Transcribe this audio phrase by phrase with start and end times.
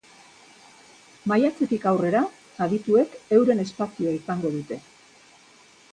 [1.31, 2.23] Maiatzetik aurrera,
[2.67, 4.83] adituek euren espazioa izango dute.